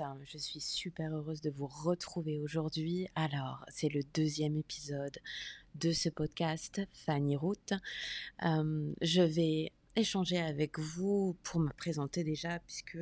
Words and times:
hein, 0.00 0.18
je 0.26 0.36
suis 0.36 0.60
super 0.60 1.10
heureuse 1.14 1.40
de 1.40 1.48
vous 1.48 1.66
retrouver 1.66 2.38
aujourd'hui. 2.38 3.08
Alors, 3.14 3.64
c'est 3.68 3.88
le 3.88 4.02
deuxième 4.12 4.58
épisode 4.58 5.16
de 5.74 5.90
ce 5.92 6.10
podcast, 6.10 6.82
Fanny 6.92 7.34
Route. 7.34 7.72
Euh, 8.42 8.92
je 9.00 9.22
vais 9.22 9.72
échanger 9.96 10.38
avec 10.38 10.78
vous 10.78 11.34
pour 11.42 11.60
me 11.60 11.72
présenter 11.72 12.24
déjà, 12.24 12.58
puisque 12.60 12.98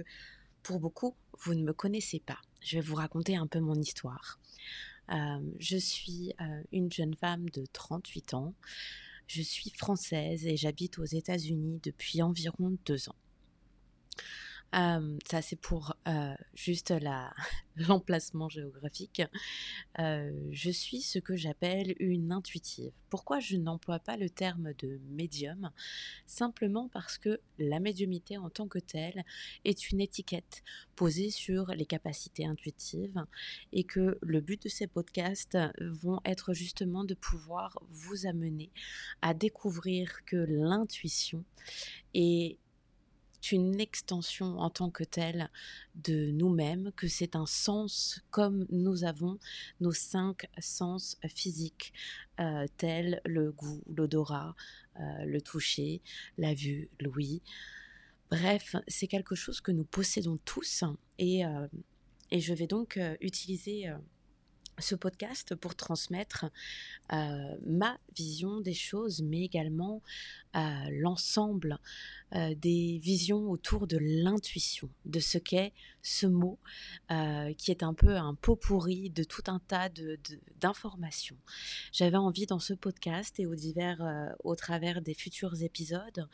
pour 0.62 0.78
beaucoup, 0.78 1.16
vous 1.40 1.54
ne 1.54 1.64
me 1.64 1.72
connaissez 1.72 2.20
pas. 2.20 2.38
Je 2.60 2.76
vais 2.76 2.82
vous 2.82 2.94
raconter 2.94 3.34
un 3.34 3.48
peu 3.48 3.58
mon 3.58 3.74
histoire. 3.74 4.38
Euh, 5.10 5.40
je 5.58 5.76
suis 5.76 6.32
euh, 6.40 6.62
une 6.70 6.92
jeune 6.92 7.16
femme 7.16 7.50
de 7.50 7.66
38 7.72 8.34
ans. 8.34 8.54
Je 9.26 9.42
suis 9.42 9.70
française 9.70 10.46
et 10.46 10.56
j'habite 10.56 11.00
aux 11.00 11.04
États-Unis 11.04 11.80
depuis 11.82 12.22
environ 12.22 12.76
deux 12.86 13.08
ans 13.08 13.16
ça, 14.72 15.42
c'est 15.42 15.60
pour 15.60 15.96
juste 16.54 16.92
l'emplacement 17.76 18.48
géographique. 18.48 19.22
je 19.96 20.70
suis 20.70 21.00
ce 21.00 21.18
que 21.18 21.36
j'appelle 21.36 21.94
une 21.98 22.32
intuitive. 22.32 22.92
Pourquoi 23.10 23.40
je 23.40 23.56
n'emploie 23.56 23.98
pas 23.98 24.16
le 24.16 24.28
terme 24.28 24.72
de 24.78 25.00
médium? 25.10 25.70
Simplement 26.26 26.88
parce 26.88 27.18
que 27.18 27.40
la 27.58 27.80
médiumité 27.80 28.36
en 28.36 28.50
tant 28.50 28.68
que 28.68 28.78
telle 28.78 29.24
est 29.64 29.90
une 29.90 30.00
étiquette 30.00 30.62
posée 30.96 31.30
sur 31.30 31.68
les 31.68 31.86
capacités 31.86 32.44
intuitives 32.44 33.24
et 33.72 33.84
que 33.84 34.18
le 34.20 34.40
but 34.40 34.62
de 34.64 34.68
ces 34.68 34.86
podcasts 34.86 35.58
vont 35.80 36.20
être 36.24 36.52
justement 36.52 37.04
de 37.04 37.14
pouvoir 37.14 37.78
vous 37.90 38.26
amener 38.26 38.70
à 39.22 39.34
découvrir 39.34 40.24
que 40.24 40.36
l'intuition 40.36 41.44
est 42.14 42.58
une 43.52 43.80
extension 43.80 44.58
en 44.58 44.70
tant 44.70 44.90
que 44.90 45.04
telle 45.04 45.50
de 45.94 46.30
nous-mêmes, 46.32 46.92
que 46.96 47.08
c'est 47.08 47.36
un 47.36 47.46
sens 47.46 48.20
comme 48.30 48.66
nous 48.70 49.04
avons 49.04 49.38
nos 49.80 49.92
cinq 49.92 50.48
sens 50.58 51.16
physiques, 51.26 51.92
euh, 52.40 52.66
tels 52.76 53.20
le 53.24 53.52
goût, 53.52 53.82
l'odorat, 53.86 54.54
euh, 55.00 55.24
le 55.24 55.40
toucher, 55.40 56.02
la 56.36 56.54
vue, 56.54 56.88
l'ouïe. 57.00 57.42
Bref, 58.30 58.76
c'est 58.86 59.06
quelque 59.06 59.34
chose 59.34 59.60
que 59.60 59.72
nous 59.72 59.84
possédons 59.84 60.38
tous 60.44 60.84
et, 61.18 61.44
euh, 61.44 61.66
et 62.30 62.40
je 62.40 62.52
vais 62.52 62.66
donc 62.66 63.00
utiliser 63.20 63.90
ce 64.82 64.94
podcast 64.94 65.54
pour 65.54 65.74
transmettre 65.74 66.46
ma 67.10 67.98
vision 68.16 68.60
des 68.60 68.74
choses, 68.74 69.22
mais 69.22 69.42
également 69.42 70.02
l'ensemble 70.90 71.78
des 72.32 72.98
visions 73.02 73.50
autour 73.50 73.86
de 73.86 73.98
l'intuition, 73.98 74.90
de 75.06 75.20
ce 75.20 75.38
qu'est 75.38 75.72
ce 76.02 76.26
mot, 76.26 76.58
qui 77.56 77.70
est 77.70 77.82
un 77.82 77.94
peu 77.94 78.16
un 78.16 78.34
pot 78.34 78.56
pourri 78.56 79.10
de 79.10 79.24
tout 79.24 79.42
un 79.46 79.60
tas 79.60 79.88
d'informations. 80.60 81.36
De, 81.36 81.52
J'avais 81.92 82.16
envie 82.16 82.46
dans 82.46 82.58
ce 82.58 82.74
podcast 82.74 83.38
et 83.40 83.46
au, 83.46 83.54
divers, 83.54 84.34
au 84.44 84.56
travers 84.56 85.00
des 85.00 85.14
futurs 85.14 85.62
épisodes 85.62 86.28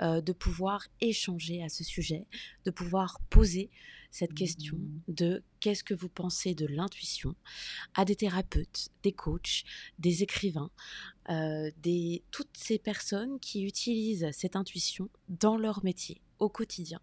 de 0.00 0.32
pouvoir 0.32 0.86
échanger 1.00 1.62
à 1.62 1.68
ce 1.68 1.84
sujet, 1.84 2.26
de 2.64 2.70
pouvoir 2.70 3.20
poser 3.30 3.70
cette 4.14 4.32
question 4.32 4.78
de 5.08 5.42
qu'est-ce 5.58 5.82
que 5.82 5.92
vous 5.92 6.08
pensez 6.08 6.54
de 6.54 6.66
l'intuition 6.66 7.34
à 7.94 8.04
des 8.04 8.14
thérapeutes, 8.14 8.90
des 9.02 9.10
coachs, 9.10 9.64
des 9.98 10.22
écrivains, 10.22 10.70
euh, 11.30 11.72
des, 11.78 12.22
toutes 12.30 12.56
ces 12.56 12.78
personnes 12.78 13.40
qui 13.40 13.64
utilisent 13.64 14.30
cette 14.30 14.54
intuition 14.54 15.10
dans 15.28 15.56
leur 15.56 15.82
métier 15.82 16.20
au 16.38 16.48
quotidien 16.48 17.00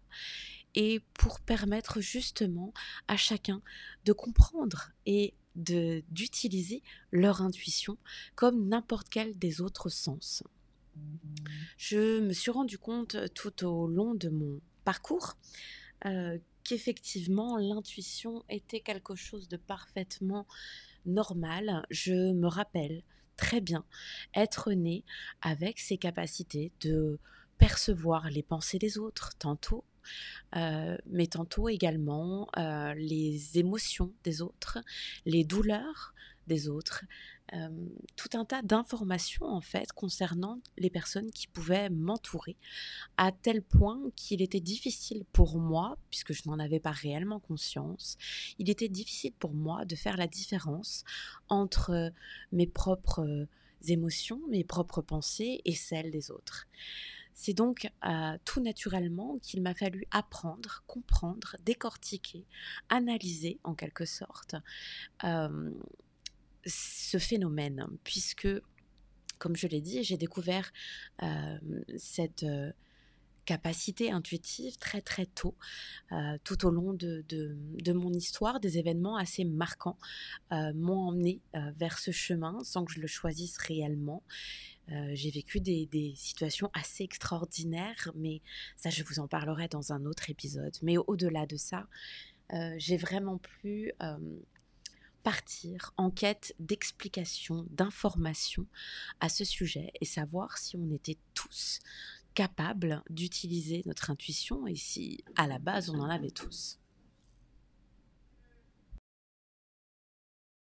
et 0.74 1.00
pour 1.12 1.40
permettre 1.40 2.00
justement 2.00 2.72
à 3.08 3.18
chacun 3.18 3.60
de 4.06 4.14
comprendre 4.14 4.92
et 5.04 5.34
d'utiliser 5.54 6.82
leur 7.10 7.42
intuition 7.42 7.98
comme 8.36 8.68
n'importe 8.68 9.10
quel 9.10 9.38
des 9.38 9.60
autres 9.60 9.90
sens. 9.90 10.42
Je 11.76 12.20
me 12.20 12.32
suis 12.32 12.50
rendu 12.50 12.78
compte 12.78 13.18
tout 13.34 13.66
au 13.66 13.86
long 13.86 14.14
de 14.14 14.30
mon 14.30 14.62
parcours 14.86 15.36
euh, 16.06 16.38
qu'effectivement 16.64 17.56
l'intuition 17.56 18.44
était 18.48 18.80
quelque 18.80 19.14
chose 19.14 19.48
de 19.48 19.56
parfaitement 19.56 20.46
normal. 21.06 21.84
Je 21.90 22.32
me 22.32 22.46
rappelle 22.46 23.02
très 23.36 23.60
bien 23.60 23.84
être 24.34 24.72
née 24.72 25.04
avec 25.40 25.78
ces 25.78 25.96
capacités 25.96 26.72
de 26.80 27.18
percevoir 27.58 28.30
les 28.30 28.42
pensées 28.42 28.78
des 28.78 28.98
autres, 28.98 29.30
tantôt, 29.38 29.84
euh, 30.56 30.96
mais 31.06 31.26
tantôt 31.26 31.68
également 31.68 32.48
euh, 32.56 32.92
les 32.94 33.58
émotions 33.58 34.12
des 34.24 34.42
autres, 34.42 34.78
les 35.26 35.44
douleurs 35.44 36.14
des 36.46 36.68
autres, 36.68 37.04
tout 38.16 38.30
un 38.32 38.44
tas 38.44 38.62
d'informations 38.62 39.46
en 39.46 39.60
fait 39.60 39.92
concernant 39.92 40.60
les 40.78 40.90
personnes 40.90 41.30
qui 41.30 41.46
pouvaient 41.46 41.90
m'entourer, 41.90 42.56
à 43.16 43.30
tel 43.30 43.62
point 43.62 44.00
qu'il 44.16 44.42
était 44.42 44.60
difficile 44.60 45.24
pour 45.32 45.58
moi, 45.58 45.98
puisque 46.10 46.32
je 46.32 46.42
n'en 46.46 46.58
avais 46.58 46.80
pas 46.80 46.90
réellement 46.90 47.40
conscience, 47.40 48.16
il 48.58 48.70
était 48.70 48.88
difficile 48.88 49.32
pour 49.38 49.52
moi 49.52 49.84
de 49.84 49.96
faire 49.96 50.16
la 50.16 50.26
différence 50.26 51.04
entre 51.48 52.12
mes 52.52 52.66
propres 52.66 53.46
émotions, 53.88 54.40
mes 54.48 54.64
propres 54.64 55.02
pensées 55.02 55.60
et 55.64 55.74
celles 55.74 56.10
des 56.10 56.30
autres. 56.30 56.68
C'est 57.34 57.54
donc 57.54 57.90
tout 58.44 58.60
naturellement 58.60 59.38
qu'il 59.42 59.62
m'a 59.62 59.74
fallu 59.74 60.06
apprendre, 60.10 60.84
comprendre, 60.86 61.56
décortiquer, 61.64 62.46
analyser 62.88 63.58
en 63.64 63.74
quelque 63.74 64.04
sorte 64.04 64.54
ce 66.66 67.18
phénomène, 67.18 67.86
puisque, 68.04 68.48
comme 69.38 69.56
je 69.56 69.66
l'ai 69.66 69.80
dit, 69.80 70.02
j'ai 70.04 70.16
découvert 70.16 70.72
cette 71.96 72.44
capacité 73.44 74.10
intuitive 74.10 74.76
très 74.78 75.00
très 75.00 75.26
tôt, 75.26 75.56
tout 76.44 76.66
au 76.66 76.70
long 76.70 76.92
de, 76.92 77.24
de, 77.28 77.92
mon 77.92 78.12
histoire, 78.12 78.60
des 78.60 78.78
événements 78.78 79.16
assez 79.16 79.44
marquants 79.44 79.98
m'ont 80.50 81.08
emmené 81.08 81.40
vers 81.76 81.98
ce 81.98 82.10
chemin 82.10 82.62
sans 82.64 82.84
que 82.84 82.92
je 82.92 83.00
le 83.00 83.06
choisisse 83.06 83.56
réellement. 83.58 84.22
j'ai 84.88 85.30
vécu 85.30 85.60
des, 85.60 85.86
des, 85.86 86.14
situations 86.16 86.70
assez 86.72 87.04
extraordinaires, 87.04 88.12
mais 88.14 88.42
ça 88.76 88.90
je 88.90 89.02
vous 89.02 89.18
en 89.18 89.28
parlerai 89.28 89.68
dans 89.68 89.92
un 89.92 90.04
autre 90.04 90.30
épisode. 90.30 90.76
Mais 90.82 90.96
au-delà 90.98 91.46
de 91.46 91.56
ça, 91.56 91.88
j'ai 92.76 92.96
vraiment 92.96 93.38
plus 93.38 93.92
partir 95.22 95.92
en 95.96 96.10
quête 96.10 96.54
d'explications, 96.58 97.66
d'informations 97.70 98.66
à 99.20 99.28
ce 99.28 99.44
sujet 99.44 99.92
et 100.00 100.04
savoir 100.04 100.58
si 100.58 100.76
on 100.76 100.90
était 100.90 101.18
tous 101.34 101.80
capables 102.34 103.02
d'utiliser 103.10 103.82
notre 103.86 104.10
intuition 104.10 104.66
et 104.66 104.76
si 104.76 105.22
à 105.36 105.46
la 105.46 105.58
base 105.58 105.90
on 105.90 105.98
en 105.98 106.08
avait 106.08 106.30
tous. 106.30 106.78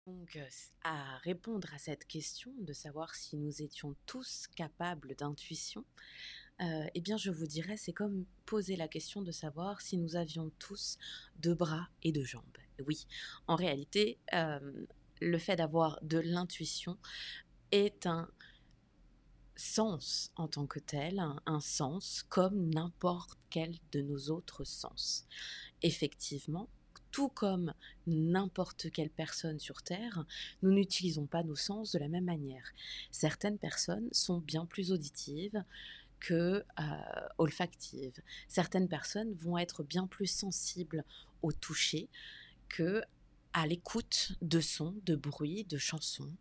Donc, 0.06 0.38
à 0.82 1.16
répondre 1.18 1.72
à 1.72 1.78
cette 1.78 2.06
question 2.06 2.52
de 2.58 2.74
savoir 2.74 3.14
si 3.14 3.38
nous 3.38 3.62
étions 3.62 3.96
tous 4.04 4.48
capables 4.54 5.14
d'intuition, 5.14 5.82
euh, 6.60 6.86
eh 6.94 7.00
bien, 7.00 7.16
je 7.16 7.30
vous 7.30 7.46
dirais, 7.46 7.78
c'est 7.78 7.94
comme 7.94 8.26
poser 8.44 8.76
la 8.76 8.86
question 8.86 9.22
de 9.22 9.32
savoir 9.32 9.80
si 9.80 9.96
nous 9.96 10.14
avions 10.16 10.50
tous 10.58 10.98
deux 11.36 11.54
bras 11.54 11.88
et 12.02 12.12
deux 12.12 12.24
jambes. 12.24 12.58
Oui, 12.86 13.06
en 13.46 13.56
réalité, 13.56 14.18
le 15.20 15.38
fait 15.38 15.56
d'avoir 15.56 15.98
de 16.02 16.18
l'intuition 16.18 16.98
est 17.70 18.06
un 18.06 18.28
sens 19.56 20.32
en 20.36 20.48
tant 20.48 20.66
que 20.66 20.80
tel, 20.80 21.22
un, 21.46 21.60
sens 21.60 22.24
comme 22.28 22.70
n'importe 22.70 23.38
quel 23.50 23.74
de 23.92 24.00
nos 24.00 24.30
autres 24.30 24.64
sens. 24.64 25.26
Effectivement, 25.82 26.68
tout 27.10 27.28
comme 27.28 27.72
n'importe 28.08 28.90
quelle 28.90 29.10
personne 29.10 29.60
sur 29.60 29.82
Terre, 29.82 30.24
nous 30.62 30.72
n'utilisons 30.72 31.26
pas 31.26 31.44
nos 31.44 31.54
sens 31.54 31.92
de 31.92 32.00
la 32.00 32.08
même 32.08 32.24
manière. 32.24 32.72
Certaines 33.12 33.58
personnes 33.58 34.08
sont 34.10 34.38
bien 34.38 34.66
plus 34.66 34.90
auditives, 34.90 35.62
que 36.18 36.64
olfactives. 37.38 38.20
Certaines 38.48 38.88
personnes 38.88 39.34
vont 39.34 39.58
être 39.58 39.84
bien 39.84 40.06
plus 40.06 40.26
sensibles 40.26 41.04
au 41.42 41.52
toucher 41.52 42.08
que 42.68 43.02
à 43.54 43.68
l'écoute 43.68 44.32
de 44.42 44.60
sons, 44.60 44.96
de 45.06 45.14
bruits, 45.14 45.64
de 45.64 45.78
chansons. 45.78 46.32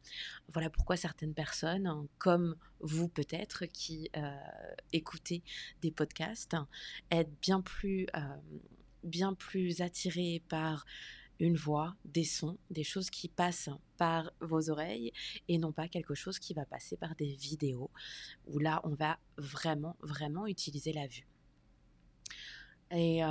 Voilà 0.51 0.71
pourquoi 0.71 0.97
certaines 0.97 1.35
personnes, 1.35 1.85
hein, 1.85 2.07
comme 2.17 2.55
vous 2.79 3.07
peut-être, 3.07 3.67
qui 3.67 4.09
euh, 4.17 4.35
écoutez 4.91 5.43
des 5.83 5.91
podcasts, 5.91 6.55
êtes 7.11 7.29
bien 7.39 7.61
plus, 7.61 8.07
euh, 8.15 8.37
bien 9.03 9.35
plus 9.35 9.81
attirées 9.81 10.41
par 10.49 10.85
une 11.39 11.55
voix, 11.55 11.95
des 12.03 12.23
sons, 12.23 12.57
des 12.71 12.83
choses 12.83 13.11
qui 13.11 13.27
passent 13.27 13.69
par 13.97 14.31
vos 14.41 14.71
oreilles 14.71 15.13
et 15.47 15.59
non 15.59 15.71
pas 15.71 15.87
quelque 15.87 16.15
chose 16.15 16.39
qui 16.39 16.55
va 16.55 16.65
passer 16.65 16.97
par 16.97 17.15
des 17.15 17.35
vidéos 17.35 17.91
où 18.47 18.57
là 18.57 18.81
on 18.85 18.95
va 18.95 19.19
vraiment 19.37 19.97
vraiment 20.01 20.47
utiliser 20.47 20.93
la 20.93 21.05
vue. 21.05 21.27
Et 22.91 23.23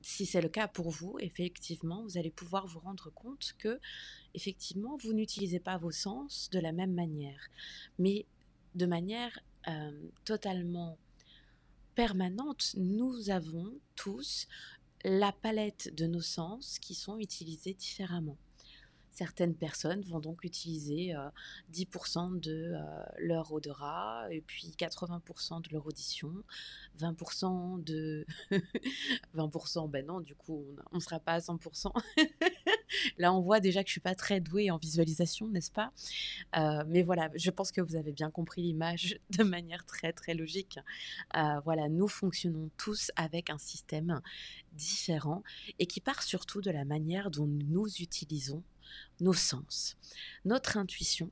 si 0.00 0.26
c'est 0.26 0.40
le 0.40 0.48
cas 0.48 0.68
pour 0.68 0.90
vous, 0.90 1.18
effectivement, 1.20 2.02
vous 2.02 2.16
allez 2.16 2.30
pouvoir 2.30 2.66
vous 2.66 2.80
rendre 2.80 3.10
compte 3.10 3.54
que, 3.58 3.78
effectivement, 4.34 4.96
vous 4.96 5.12
n'utilisez 5.12 5.60
pas 5.60 5.78
vos 5.78 5.90
sens 5.90 6.48
de 6.50 6.58
la 6.58 6.72
même 6.72 6.94
manière, 6.94 7.48
mais 7.98 8.26
de 8.74 8.86
manière 8.86 9.38
totalement 10.24 10.96
permanente, 11.94 12.74
nous 12.76 13.30
avons 13.30 13.74
tous 13.94 14.46
la 15.04 15.32
palette 15.32 15.94
de 15.94 16.06
nos 16.06 16.22
sens 16.22 16.78
qui 16.78 16.94
sont 16.94 17.18
utilisés 17.18 17.74
différemment. 17.74 18.38
Certaines 19.12 19.54
personnes 19.54 20.02
vont 20.02 20.20
donc 20.20 20.44
utiliser 20.44 21.14
10% 21.72 22.40
de 22.40 22.74
leur 23.18 23.52
odorat, 23.52 24.26
et 24.30 24.40
puis 24.40 24.74
80% 24.78 25.62
de 25.62 25.72
leur 25.72 25.86
audition, 25.86 26.32
20% 26.98 27.82
de... 27.82 28.26
20%, 29.36 29.90
ben 29.90 30.06
non, 30.06 30.20
du 30.20 30.34
coup, 30.34 30.64
on 30.92 30.96
ne 30.96 31.00
sera 31.00 31.18
pas 31.18 31.32
à 31.32 31.38
100%. 31.38 31.92
Là, 33.18 33.32
on 33.32 33.40
voit 33.40 33.60
déjà 33.60 33.82
que 33.82 33.88
je 33.88 33.92
suis 33.92 34.00
pas 34.00 34.14
très 34.14 34.40
douée 34.40 34.70
en 34.70 34.78
visualisation, 34.78 35.48
n'est-ce 35.48 35.70
pas? 35.70 35.92
Mais 36.86 37.02
voilà, 37.02 37.30
je 37.34 37.50
pense 37.50 37.72
que 37.72 37.80
vous 37.80 37.96
avez 37.96 38.12
bien 38.12 38.30
compris 38.30 38.62
l'image 38.62 39.18
de 39.38 39.42
manière 39.42 39.84
très, 39.84 40.12
très 40.12 40.34
logique. 40.34 40.78
voilà, 41.64 41.88
nous 41.88 42.08
fonctionnons 42.08 42.70
tous 42.76 43.10
avec 43.16 43.50
un 43.50 43.58
système 43.58 44.20
différent 44.72 45.42
et 45.78 45.86
qui 45.86 46.00
part 46.00 46.22
surtout 46.22 46.60
de 46.60 46.70
la 46.70 46.84
manière 46.84 47.30
dont 47.30 47.46
nous 47.46 47.86
utilisons 48.00 48.62
nos 49.20 49.32
sens. 49.32 49.96
Notre 50.44 50.76
intuition 50.76 51.30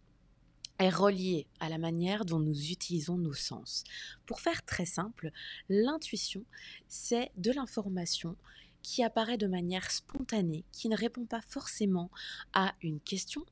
est 0.78 0.90
reliée 0.90 1.46
à 1.60 1.68
la 1.68 1.78
manière 1.78 2.24
dont 2.24 2.38
nous 2.38 2.70
utilisons 2.70 3.18
nos 3.18 3.34
sens. 3.34 3.84
Pour 4.26 4.40
faire 4.40 4.64
très 4.64 4.86
simple, 4.86 5.30
l'intuition, 5.68 6.44
c'est 6.86 7.32
de 7.36 7.50
l'information 7.50 8.36
qui 8.82 9.02
apparaît 9.02 9.38
de 9.38 9.48
manière 9.48 9.90
spontanée, 9.90 10.64
qui 10.72 10.88
ne 10.88 10.96
répond 10.96 11.26
pas 11.26 11.40
forcément 11.42 12.10
à 12.52 12.74
une 12.82 13.00
question. 13.00 13.44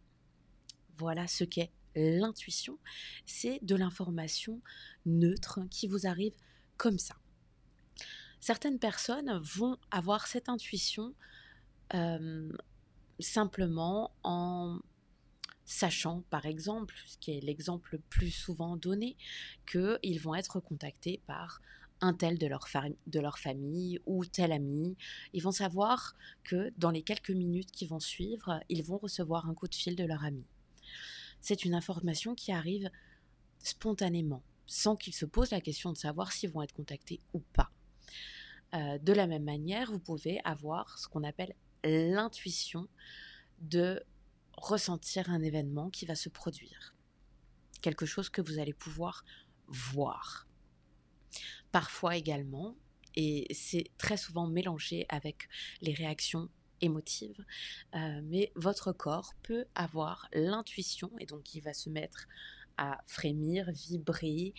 Voilà 0.99 1.27
ce 1.27 1.45
qu'est 1.45 1.73
l'intuition. 1.97 2.79
C'est 3.27 3.59
de 3.63 3.75
l'information 3.75 4.61
neutre 5.05 5.61
qui 5.71 5.89
vous 5.89 6.07
arrive 6.07 6.35
comme 6.77 6.99
ça. 6.99 7.17
Certaines 8.41 8.79
personnes 8.79 9.41
vont 9.43 9.77
avoir 9.91 10.27
cette 10.27 10.49
intuition 10.49 11.15
euh, 11.95 12.53
simplement 13.19 14.13
en 14.23 14.79
sachant, 15.65 16.23
par 16.31 16.47
exemple, 16.47 16.95
ce 17.07 17.19
qui 17.19 17.33
est 17.33 17.41
l'exemple 17.41 17.91
le 17.93 17.99
plus 17.99 18.31
souvent 18.31 18.77
donné, 18.77 19.17
qu'ils 19.71 20.21
vont 20.21 20.35
être 20.35 20.61
contactés 20.61 21.21
par 21.27 21.61
un 22.01 22.13
tel 22.13 22.39
de 22.39 22.47
leur, 22.47 22.67
de 23.07 23.21
leur 23.21 23.39
famille 23.39 23.99
ou 24.07 24.25
tel 24.25 24.53
ami. 24.53 24.97
Ils 25.33 25.43
vont 25.43 25.53
savoir 25.53 26.15
que 26.45 26.73
dans 26.77 26.91
les 26.91 27.03
quelques 27.03 27.31
minutes 27.31 27.73
qui 27.73 27.87
vont 27.87 28.01
suivre, 28.01 28.61
ils 28.69 28.85
vont 28.85 28.99
recevoir 28.99 29.49
un 29.49 29.55
coup 29.55 29.67
de 29.67 29.75
fil 29.75 29.97
de 29.97 30.05
leur 30.05 30.25
ami. 30.25 30.45
C'est 31.41 31.65
une 31.65 31.75
information 31.75 32.35
qui 32.35 32.53
arrive 32.53 32.91
spontanément, 33.59 34.43
sans 34.67 34.97
qu'ils 34.97 35.15
se 35.15 35.25
posent 35.25 35.51
la 35.51 35.61
question 35.61 35.93
de 35.93 35.97
savoir 35.97 36.33
s'ils 36.33 36.51
vont 36.51 36.63
être 36.63 36.75
contactés 36.75 37.21
ou 37.33 37.41
pas. 37.41 37.71
Euh, 38.75 38.99
de 38.99 39.13
la 39.13 39.27
même 39.27 39.45
manière, 39.45 39.91
vous 39.91 39.99
pouvez 39.99 40.41
avoir 40.45 40.99
ce 40.99 41.09
qu'on 41.09 41.25
appelle 41.25 41.55
l'intuition 41.87 42.89
de 43.61 44.03
ressentir 44.57 45.31
un 45.31 45.43
événement 45.43 45.91
qui 45.91 46.07
va 46.07 46.15
se 46.15 46.29
produire. 46.29 46.95
Quelque 47.83 48.07
chose 48.07 48.29
que 48.29 48.43
vous 48.43 48.59
allez 48.59 48.73
pouvoir 48.73 49.25
voir. 49.69 50.47
Parfois 51.73 52.17
également, 52.17 52.77
et 53.15 53.47
c'est 53.55 53.91
très 53.99 54.17
souvent 54.17 54.47
mélangé 54.47 55.07
avec 55.09 55.49
les 55.81 55.95
réactions 55.95 56.49
émotives, 56.81 57.45
euh, 57.95 58.21
mais 58.25 58.53
votre 58.55 58.93
corps 58.93 59.35
peut 59.43 59.65
avoir 59.75 60.29
l'intuition, 60.33 61.11
et 61.19 61.27
donc 61.27 61.55
il 61.55 61.63
va 61.63 61.73
se 61.73 61.89
mettre 61.89 62.27
à 62.77 63.03
frémir, 63.07 63.71
vibrer. 63.73 64.53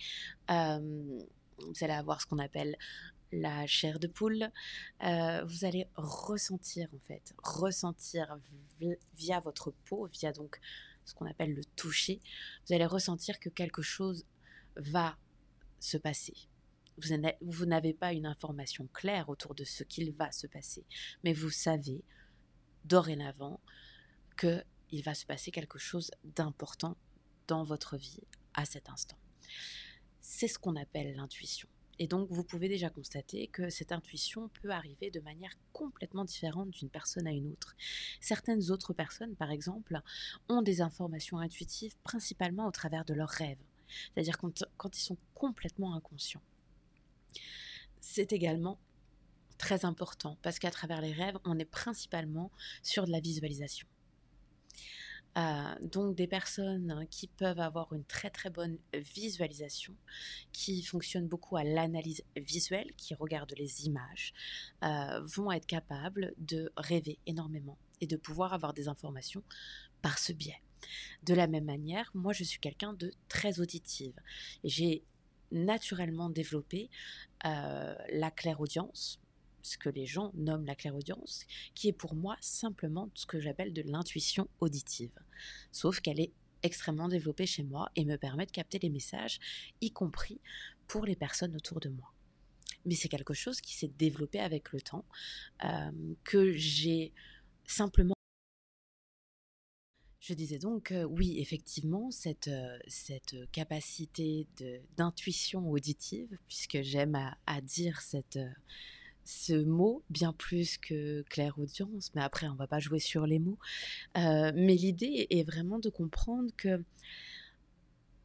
Euh, 0.50 1.22
vous 1.58 1.84
allez 1.84 1.92
avoir 1.92 2.20
ce 2.20 2.26
qu'on 2.26 2.38
appelle 2.38 2.76
la 3.32 3.66
chair 3.66 3.98
de 3.98 4.06
poule, 4.06 4.50
euh, 5.04 5.44
vous 5.44 5.64
allez 5.64 5.88
ressentir 5.96 6.88
en 6.94 6.98
fait, 7.06 7.34
ressentir 7.38 8.38
via 9.14 9.40
votre 9.40 9.70
peau, 9.84 10.06
via 10.06 10.32
donc 10.32 10.58
ce 11.04 11.14
qu'on 11.14 11.26
appelle 11.26 11.54
le 11.54 11.64
toucher, 11.76 12.20
vous 12.66 12.74
allez 12.74 12.86
ressentir 12.86 13.40
que 13.40 13.48
quelque 13.48 13.82
chose 13.82 14.26
va 14.76 15.16
se 15.80 15.96
passer. 15.96 16.34
Vous 17.40 17.66
n'avez 17.66 17.94
pas 17.94 18.12
une 18.12 18.26
information 18.26 18.88
claire 18.92 19.28
autour 19.28 19.54
de 19.54 19.64
ce 19.64 19.84
qu'il 19.84 20.12
va 20.12 20.32
se 20.32 20.46
passer, 20.46 20.84
mais 21.22 21.32
vous 21.32 21.50
savez 21.50 22.02
dorénavant 22.84 23.60
que 24.36 24.64
il 24.90 25.02
va 25.02 25.14
se 25.14 25.26
passer 25.26 25.50
quelque 25.50 25.78
chose 25.78 26.10
d'important 26.24 26.96
dans 27.46 27.62
votre 27.62 27.96
vie 27.96 28.22
à 28.54 28.64
cet 28.64 28.88
instant. 28.88 29.18
C'est 30.20 30.48
ce 30.48 30.58
qu'on 30.58 30.76
appelle 30.76 31.14
l'intuition. 31.14 31.68
Et 31.98 32.06
donc, 32.06 32.28
vous 32.30 32.44
pouvez 32.44 32.68
déjà 32.68 32.90
constater 32.90 33.48
que 33.48 33.70
cette 33.70 33.92
intuition 33.92 34.48
peut 34.62 34.70
arriver 34.70 35.10
de 35.10 35.20
manière 35.20 35.52
complètement 35.72 36.24
différente 36.24 36.70
d'une 36.70 36.90
personne 36.90 37.26
à 37.26 37.32
une 37.32 37.50
autre. 37.50 37.74
Certaines 38.20 38.70
autres 38.70 38.92
personnes, 38.92 39.34
par 39.34 39.50
exemple, 39.50 40.00
ont 40.48 40.62
des 40.62 40.80
informations 40.80 41.38
intuitives 41.38 41.96
principalement 42.04 42.66
au 42.66 42.70
travers 42.70 43.04
de 43.04 43.14
leurs 43.14 43.28
rêves, 43.28 43.58
c'est-à-dire 44.14 44.38
quand, 44.38 44.96
ils 44.96 45.02
sont 45.02 45.18
complètement 45.34 45.94
inconscients. 45.94 46.42
C'est 48.00 48.32
également 48.32 48.78
très 49.58 49.84
important 49.84 50.38
parce 50.42 50.60
qu'à 50.60 50.70
travers 50.70 51.00
les 51.00 51.12
rêves, 51.12 51.38
on 51.44 51.58
est 51.58 51.64
principalement 51.64 52.52
sur 52.82 53.06
de 53.06 53.10
la 53.10 53.20
visualisation. 53.20 53.88
Euh, 55.38 55.74
donc 55.80 56.16
des 56.16 56.26
personnes 56.26 57.06
qui 57.10 57.28
peuvent 57.28 57.60
avoir 57.60 57.92
une 57.92 58.04
très 58.04 58.30
très 58.30 58.50
bonne 58.50 58.78
visualisation, 58.94 59.94
qui 60.52 60.82
fonctionnent 60.82 61.28
beaucoup 61.28 61.56
à 61.56 61.64
l'analyse 61.64 62.24
visuelle, 62.36 62.92
qui 62.96 63.14
regardent 63.14 63.54
les 63.56 63.86
images, 63.86 64.32
euh, 64.82 65.20
vont 65.24 65.52
être 65.52 65.66
capables 65.66 66.34
de 66.38 66.72
rêver 66.76 67.18
énormément 67.26 67.78
et 68.00 68.06
de 68.06 68.16
pouvoir 68.16 68.52
avoir 68.52 68.74
des 68.74 68.88
informations 68.88 69.42
par 70.02 70.18
ce 70.18 70.32
biais. 70.32 70.60
De 71.22 71.34
la 71.34 71.46
même 71.46 71.64
manière, 71.64 72.10
moi 72.14 72.32
je 72.32 72.44
suis 72.44 72.58
quelqu'un 72.58 72.92
de 72.92 73.12
très 73.28 73.60
auditive. 73.60 74.14
J'ai 74.64 75.04
naturellement 75.50 76.30
développé 76.30 76.90
euh, 77.44 77.94
la 78.12 78.30
clairaudience, 78.30 79.20
ce 79.68 79.78
que 79.78 79.88
les 79.88 80.06
gens 80.06 80.32
nomment 80.34 80.66
la 80.66 80.74
clairaudience, 80.74 81.44
qui 81.74 81.88
est 81.88 81.92
pour 81.92 82.14
moi 82.14 82.36
simplement 82.40 83.10
ce 83.14 83.26
que 83.26 83.40
j'appelle 83.40 83.72
de 83.72 83.82
l'intuition 83.82 84.48
auditive. 84.60 85.12
Sauf 85.72 86.00
qu'elle 86.00 86.20
est 86.20 86.32
extrêmement 86.62 87.08
développée 87.08 87.46
chez 87.46 87.62
moi 87.62 87.90
et 87.96 88.04
me 88.04 88.16
permet 88.16 88.46
de 88.46 88.50
capter 88.50 88.78
les 88.78 88.90
messages, 88.90 89.38
y 89.80 89.90
compris 89.90 90.40
pour 90.86 91.04
les 91.04 91.16
personnes 91.16 91.54
autour 91.54 91.80
de 91.80 91.88
moi. 91.88 92.12
Mais 92.84 92.94
c'est 92.94 93.08
quelque 93.08 93.34
chose 93.34 93.60
qui 93.60 93.74
s'est 93.74 93.92
développé 93.98 94.40
avec 94.40 94.72
le 94.72 94.80
temps, 94.80 95.04
euh, 95.64 95.90
que 96.24 96.52
j'ai 96.52 97.12
simplement 97.66 98.14
je 100.28 100.34
disais 100.34 100.58
donc, 100.58 100.92
oui, 101.08 101.38
effectivement, 101.38 102.10
cette, 102.10 102.50
cette 102.86 103.50
capacité 103.50 104.46
d'intuition 104.94 105.70
auditive, 105.70 106.36
puisque 106.46 106.82
j'aime 106.82 107.14
à, 107.46 107.60
dire 107.62 108.02
cette, 108.02 108.38
ce 109.28 109.52
mot 109.52 110.02
bien 110.08 110.32
plus 110.32 110.78
que 110.78 111.20
claire 111.28 111.58
audience, 111.58 112.10
mais 112.14 112.22
après 112.22 112.48
on 112.48 112.54
va 112.54 112.66
pas 112.66 112.80
jouer 112.80 112.98
sur 112.98 113.26
les 113.26 113.38
mots. 113.38 113.58
Euh, 114.16 114.52
mais 114.54 114.74
l'idée 114.74 115.26
est 115.28 115.42
vraiment 115.42 115.78
de 115.78 115.90
comprendre 115.90 116.50
que 116.56 116.82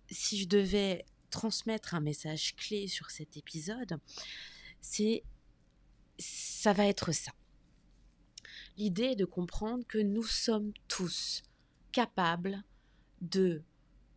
si 0.10 0.38
je 0.38 0.48
devais 0.48 1.04
transmettre 1.30 1.94
un 1.94 2.00
message 2.00 2.56
clé 2.56 2.88
sur 2.88 3.12
cet 3.12 3.36
épisode, 3.36 4.00
c'est 4.80 5.24
ça 6.20 6.72
va 6.72 6.88
être 6.88 7.12
ça. 7.12 7.34
L'idée 8.78 9.12
est 9.12 9.16
de 9.18 9.26
comprendre 9.26 9.86
que 9.86 9.98
nous 9.98 10.24
sommes 10.24 10.72
tous 10.88 11.44
capables 11.92 12.64
de 13.20 13.62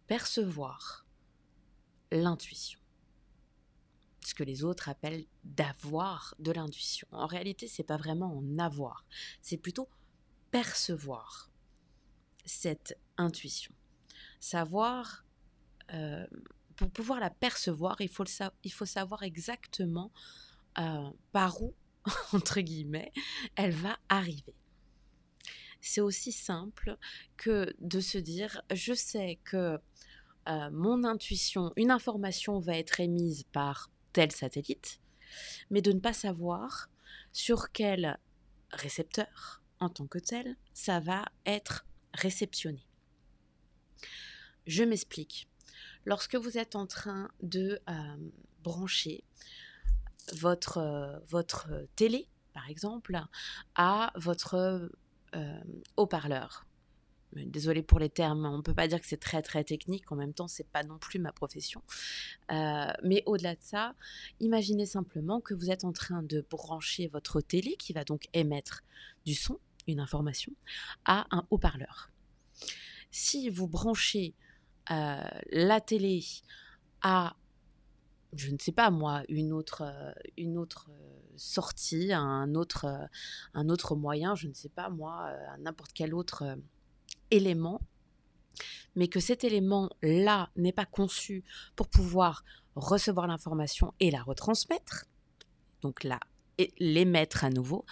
percevoir 0.07 1.05
l'intuition 2.13 2.79
ce 4.27 4.35
que 4.35 4.43
les 4.43 4.65
autres 4.65 4.89
appellent 4.89 5.25
d'avoir 5.45 6.35
de 6.41 6.51
l'intuition. 6.51 7.07
En 7.13 7.27
réalité, 7.27 7.69
c'est 7.69 7.85
pas 7.85 7.97
vraiment 7.97 8.37
en 8.37 8.59
avoir, 8.59 9.05
c'est 9.41 9.57
plutôt 9.57 9.89
percevoir 10.51 11.49
cette 12.45 12.99
intuition. 13.19 13.73
Savoir, 14.41 15.25
euh, 15.93 16.27
pour 16.75 16.91
pouvoir 16.91 17.21
la 17.21 17.31
percevoir, 17.31 17.97
il 18.01 18.09
faut, 18.09 18.25
savoir 18.85 19.23
exactement 19.23 20.11
euh, 20.79 21.09
par 21.31 21.63
où, 21.63 21.77
entre 22.33 22.61
guillemets, 22.61 23.13
elle 23.55 23.73
va 23.73 23.97
arriver. 24.09 24.57
C'est 25.81 26.01
aussi 26.01 26.33
simple 26.33 26.99
que 27.37 27.73
de 27.79 28.01
se 28.01 28.19
dire, 28.19 28.61
je 28.75 28.93
sais 28.93 29.39
que 29.45 29.79
euh, 30.49 30.71
mon 30.73 31.05
intuition, 31.05 31.73
une 31.77 31.93
information 31.93 32.59
va 32.59 32.77
être 32.77 32.99
émise 32.99 33.45
par 33.53 33.89
tel 34.17 34.33
satellite, 34.33 34.99
mais 35.69 35.83
de 35.83 35.93
ne 35.93 36.01
pas 36.01 36.15
savoir 36.15 36.89
sur 37.33 37.71
quel 37.71 38.19
récepteur 38.71 39.63
en 39.79 39.91
tant 39.91 40.07
que 40.07 40.19
tel 40.19 40.57
ça 40.73 41.01
va 41.01 41.27
être 41.45 41.85
réceptionné. 42.15 42.89
Je 44.67 44.85
m'explique. 44.85 45.51
Lorsque 46.07 46.35
vous 46.35 46.57
êtes 46.57 46.77
en 46.77 46.87
train 46.87 47.31
de 47.43 47.79
euh, 47.91 48.31
brancher 48.63 49.23
votre, 50.33 50.79
euh, 50.79 51.19
votre 51.29 51.87
télé, 51.95 52.27
par 52.55 52.71
exemple, 52.71 53.21
à 53.75 54.15
votre 54.17 54.91
euh, 55.35 55.61
haut-parleur, 55.99 56.67
Désolée 57.45 57.83
pour 57.83 57.99
les 57.99 58.09
termes, 58.09 58.47
on 58.47 58.59
ne 58.59 58.63
peut 58.63 58.75
pas 58.75 58.89
dire 58.89 59.01
que 59.01 59.07
c'est 59.07 59.17
très 59.17 59.43
très 59.43 59.65
technique, 59.65 60.11
en 60.11 60.17
même 60.17 60.33
temps 60.33 60.49
c'est 60.49 60.69
pas 60.69 60.83
non 60.83 60.99
plus 60.99 61.19
ma 61.19 61.33
profession. 61.33 61.83
mais 62.51 63.23
au-delà 63.27 63.55
de 63.55 63.63
ça, 63.63 63.95
imaginez 64.41 64.87
simplement 64.87 65.41
que 65.41 65.55
vous 65.55 65.71
êtes 65.71 65.85
en 65.85 65.93
train 65.93 66.23
de 66.23 66.45
brancher 66.49 67.09
votre 67.09 67.41
télé 67.41 67.77
qui 67.77 67.93
va 67.93 68.05
donc 68.05 68.29
émettre 68.33 68.85
du 69.25 69.35
son, 69.35 69.59
une 69.87 70.01
information, 70.01 70.53
à 71.05 71.27
un 71.31 71.47
haut-parleur. 71.51 72.11
Si 73.11 73.51
vous 73.51 73.69
branchez 73.69 74.35
la 74.89 75.81
télé 75.81 76.25
à 77.03 77.37
je 78.33 78.51
ne 78.51 78.59
sais 78.59 78.73
pas 78.73 78.91
moi, 78.91 79.23
une 79.29 79.53
autre, 79.53 79.83
autre 80.57 80.91
sortie, 81.37 82.13
un 82.13 82.55
autre, 82.55 82.87
un 83.55 83.69
autre 83.69 83.95
moyen, 83.97 84.35
je 84.35 84.49
ne 84.49 84.53
sais 84.53 84.69
pas 84.69 84.91
moi, 84.91 85.33
n'importe 85.59 85.93
quel 85.95 86.15
autre 86.15 86.57
élément, 87.31 87.81
mais 88.95 89.09
que 89.09 89.21
cet 89.21 89.45
élément-là 89.45 90.51
n'est 90.57 90.73
pas 90.73 90.87
conçu 90.87 91.45
pour 91.75 91.89
pouvoir 91.89 92.45
recevoir 92.75 93.27
l'information 93.27 93.95
et 94.01 94.11
la 94.11 94.23
retransmettre, 94.23 95.07
donc 95.83 96.05
là, 96.05 96.21
l'émettre 96.79 97.45
à 97.45 97.51
nouveau, 97.51 97.85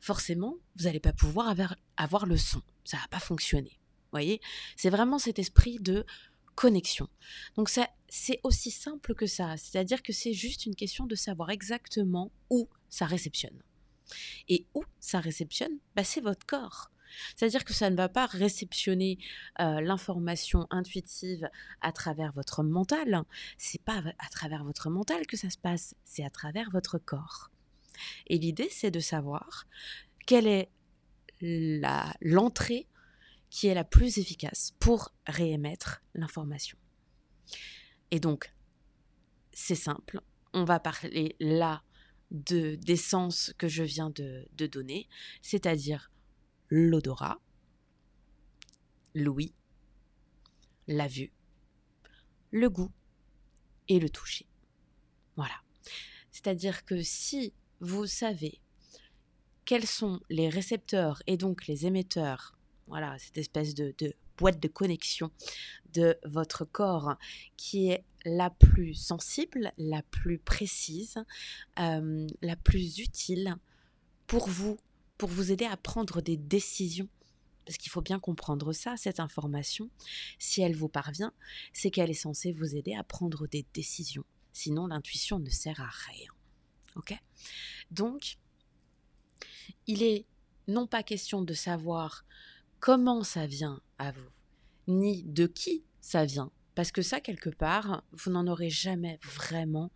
forcément, 0.00 0.56
vous 0.76 0.84
n'allez 0.84 1.00
pas 1.00 1.12
pouvoir 1.12 1.54
avoir, 1.96 2.26
le 2.26 2.36
son. 2.36 2.62
Ça 2.84 2.98
va 2.98 3.08
pas 3.08 3.20
fonctionner. 3.20 3.78
voyez? 4.12 4.40
C'est 4.76 4.90
vraiment 4.90 5.18
cet 5.18 5.38
esprit 5.38 5.78
de 5.78 6.04
connexion. 6.54 7.08
Donc 7.56 7.70
c'est 8.08 8.40
aussi 8.42 8.70
simple 8.70 9.14
que 9.14 9.26
ça. 9.26 9.56
C'est-à-dire 9.56 10.02
que 10.02 10.12
c'est 10.12 10.34
juste 10.34 10.66
une 10.66 10.74
question 10.74 11.06
de 11.06 11.14
savoir 11.14 11.50
exactement 11.50 12.30
où 12.50 12.68
ça 12.88 13.06
réceptionne. 13.06 13.62
Et 14.48 14.66
où 14.74 14.84
ça 14.98 15.20
réceptionne? 15.20 15.78
Bah, 15.94 16.04
C'est 16.04 16.20
votre 16.20 16.44
corps. 16.44 16.90
C'est-à-dire 17.36 17.64
que 17.64 17.72
ça 17.72 17.90
ne 17.90 17.96
va 17.96 18.08
pas 18.08 18.26
réceptionner 18.26 19.18
euh, 19.60 19.80
l'information 19.80 20.66
intuitive 20.70 21.48
à 21.80 21.92
travers 21.92 22.32
votre 22.32 22.62
mental. 22.62 23.22
C'est 23.58 23.82
pas 23.82 24.02
à 24.18 24.28
travers 24.30 24.64
votre 24.64 24.90
mental 24.90 25.26
que 25.26 25.36
ça 25.36 25.50
se 25.50 25.58
passe, 25.58 25.94
c'est 26.04 26.24
à 26.24 26.30
travers 26.30 26.70
votre 26.70 26.98
corps. 26.98 27.50
Et 28.26 28.38
l'idée, 28.38 28.68
c'est 28.70 28.90
de 28.90 29.00
savoir 29.00 29.66
quelle 30.26 30.46
est 30.46 30.70
l'entrée 32.20 32.86
qui 33.50 33.66
est 33.66 33.74
la 33.74 33.84
plus 33.84 34.18
efficace 34.18 34.74
pour 34.78 35.12
réémettre 35.26 36.02
l'information. 36.14 36.78
Et 38.10 38.20
donc, 38.20 38.52
c'est 39.52 39.74
simple, 39.74 40.20
on 40.52 40.64
va 40.64 40.80
parler 40.80 41.36
là 41.40 41.82
de, 42.30 42.76
des 42.76 42.96
sens 42.96 43.52
que 43.58 43.68
je 43.68 43.82
viens 43.82 44.10
de, 44.10 44.46
de 44.52 44.66
donner, 44.66 45.08
c'est-à-dire 45.42 46.10
l'odorat, 46.70 47.40
l'ouïe, 49.14 49.52
la 50.86 51.08
vue, 51.08 51.32
le 52.52 52.70
goût 52.70 52.90
et 53.88 53.98
le 53.98 54.08
toucher. 54.08 54.46
Voilà. 55.36 55.60
C'est-à-dire 56.30 56.84
que 56.84 57.02
si 57.02 57.52
vous 57.80 58.06
savez 58.06 58.60
quels 59.64 59.86
sont 59.86 60.20
les 60.28 60.48
récepteurs 60.48 61.22
et 61.26 61.36
donc 61.36 61.66
les 61.66 61.86
émetteurs, 61.86 62.56
voilà, 62.86 63.18
cette 63.18 63.38
espèce 63.38 63.74
de, 63.74 63.94
boîte 64.36 64.58
de 64.58 64.68
connexion 64.68 65.30
de 65.92 66.16
votre 66.24 66.64
corps 66.64 67.16
qui 67.56 67.90
est 67.90 68.04
la 68.24 68.50
plus 68.50 68.94
sensible, 68.94 69.72
la 69.76 70.02
plus 70.02 70.38
précise, 70.38 71.22
euh, 71.78 72.26
la 72.42 72.56
plus 72.56 72.98
utile 72.98 73.56
pour 74.26 74.48
vous 74.48 74.76
pour 75.20 75.28
vous 75.28 75.52
aider 75.52 75.66
à 75.66 75.76
prendre 75.76 76.22
des 76.22 76.38
décisions. 76.38 77.10
Parce 77.66 77.76
qu'il 77.76 77.92
faut 77.92 78.00
bien 78.00 78.18
comprendre 78.18 78.72
ça, 78.72 78.96
cette 78.96 79.20
information, 79.20 79.90
si 80.38 80.62
elle 80.62 80.74
vous 80.74 80.88
parvient, 80.88 81.34
c'est 81.74 81.90
qu'elle 81.90 82.08
est 82.08 82.14
censée 82.14 82.52
vous 82.52 82.74
aider 82.74 82.94
à 82.94 83.04
prendre 83.04 83.46
des 83.46 83.66
décisions. 83.74 84.24
Sinon, 84.54 84.86
l'intuition 84.86 85.38
ne 85.38 85.50
sert 85.50 85.78
à 85.78 85.90
rien. 86.08 86.30
Ok? 86.96 87.12
Donc, 87.90 88.38
il 89.86 90.02
est 90.02 90.24
non 90.68 90.86
pas 90.86 91.02
question 91.02 91.42
de 91.42 91.52
savoir 91.52 92.24
comment 92.78 93.22
ça 93.22 93.46
vient 93.46 93.82
à 93.98 94.12
vous, 94.12 94.30
ni 94.88 95.22
de 95.24 95.46
qui 95.46 95.84
ça 96.00 96.24
vient, 96.24 96.50
parce 96.74 96.92
que 96.92 97.02
ça, 97.02 97.20
quelque 97.20 97.50
part, 97.50 98.04
vous 98.12 98.30
n'en 98.30 98.46
aurez 98.46 98.70
jamais 98.70 99.18
vraiment 99.22 99.92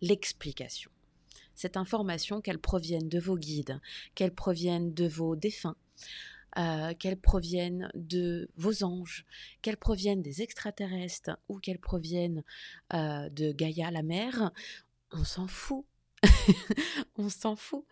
l'explication 0.00 0.93
cette 1.54 1.76
information, 1.76 2.40
qu'elle 2.40 2.58
provienne 2.58 3.08
de 3.08 3.18
vos 3.18 3.36
guides, 3.36 3.80
qu'elle 4.14 4.34
provienne 4.34 4.92
de 4.94 5.06
vos 5.06 5.36
défunts, 5.36 5.76
euh, 6.56 6.94
qu'elle 6.94 7.16
provienne 7.16 7.90
de 7.94 8.48
vos 8.56 8.84
anges, 8.84 9.24
qu'elle 9.60 9.76
provienne 9.76 10.22
des 10.22 10.40
extraterrestres 10.40 11.36
ou 11.48 11.58
qu'elle 11.58 11.80
provienne 11.80 12.44
euh, 12.92 13.28
de 13.30 13.50
Gaïa 13.50 13.90
la 13.90 14.02
mère, 14.02 14.52
on 15.10 15.24
s'en 15.24 15.48
fout. 15.48 15.84
on 17.16 17.28
s'en 17.28 17.56
fout. 17.56 17.84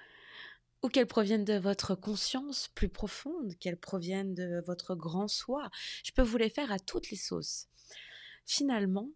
Ou 0.85 0.89
qu'elle 0.89 1.09
provienne 1.09 1.45
de 1.45 1.59
votre 1.59 1.97
conscience 1.97 2.69
plus 2.75 2.89
profonde, 2.89 3.55
qu'elle 3.59 3.77
provienne 3.77 4.33
de 4.35 4.63
votre 4.65 4.95
grand 4.95 5.29
soi. 5.29 5.69
Je 6.05 6.13
peux 6.13 6.23
vous 6.23 6.37
les 6.37 6.51
faire 6.51 6.71
à 6.71 6.79
toutes 6.79 7.11
les 7.11 7.17
sauces. 7.17 7.69
Finalement, 8.47 9.09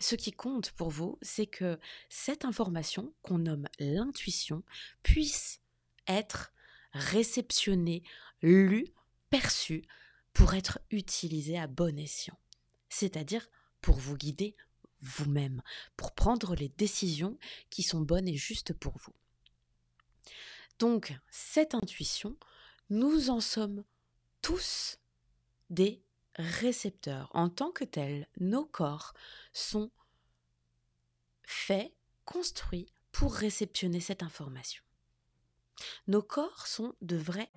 ce 0.00 0.14
qui 0.16 0.32
compte 0.32 0.72
pour 0.72 0.90
vous, 0.90 1.18
c'est 1.22 1.46
que 1.46 1.78
cette 2.08 2.44
information 2.44 3.14
qu'on 3.22 3.38
nomme 3.38 3.68
l'intuition 3.78 4.64
puisse 5.02 5.60
être 6.06 6.52
réceptionnée, 6.92 8.02
lue, 8.42 8.86
perçue 9.28 9.82
pour 10.32 10.54
être 10.54 10.80
utilisée 10.90 11.58
à 11.58 11.66
bon 11.66 11.98
escient. 11.98 12.38
C'est-à-dire 12.88 13.48
pour 13.80 13.96
vous 13.96 14.16
guider 14.16 14.56
vous-même, 15.02 15.62
pour 15.96 16.12
prendre 16.12 16.54
les 16.54 16.68
décisions 16.68 17.38
qui 17.70 17.82
sont 17.82 18.00
bonnes 18.00 18.28
et 18.28 18.36
justes 18.36 18.72
pour 18.72 18.98
vous. 18.98 19.14
Donc, 20.78 21.14
cette 21.30 21.74
intuition, 21.74 22.36
nous 22.90 23.30
en 23.30 23.40
sommes 23.40 23.84
tous 24.42 24.98
des 25.68 26.02
récepteurs. 26.40 27.30
En 27.34 27.48
tant 27.48 27.70
que 27.70 27.84
tels, 27.84 28.28
nos 28.38 28.64
corps 28.64 29.14
sont 29.52 29.90
faits, 31.44 31.92
construits 32.24 32.86
pour 33.12 33.34
réceptionner 33.34 34.00
cette 34.00 34.22
information. 34.22 34.82
Nos 36.06 36.22
corps 36.22 36.66
sont 36.66 36.94
de 37.00 37.16
vrais 37.16 37.50